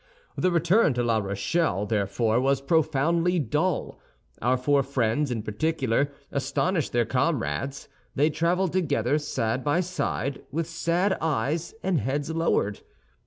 [0.35, 3.99] The return to La Rochelle, therefore, was profoundly dull.
[4.41, 10.65] Our four friends, in particular, astonished their comrades; they traveled together, side by side, with
[10.65, 12.79] sad eyes and heads lowered.